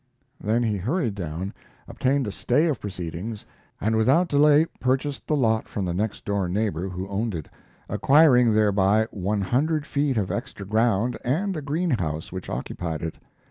[0.43, 1.53] Then he hurried down,
[1.87, 3.45] obtained a stay of proceedings,
[3.79, 7.47] and without delay purchased the lot from the next door neighbor who owned it,
[7.87, 13.19] acquiring thereby one hundred feet of extra ground and a greenhouse which occupied it.